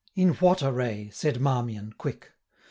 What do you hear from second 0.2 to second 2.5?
what array?' said Marmion, quick.